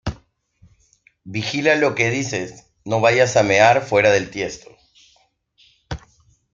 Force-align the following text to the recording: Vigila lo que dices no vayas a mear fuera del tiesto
Vigila 1.25 1.75
lo 1.75 1.93
que 1.93 2.09
dices 2.09 2.65
no 2.85 3.01
vayas 3.01 3.37
a 3.37 3.43
mear 3.43 3.83
fuera 3.85 4.09
del 4.09 4.31
tiesto 4.31 4.75